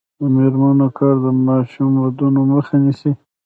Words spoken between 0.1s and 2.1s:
د میرمنو کار د ماشوم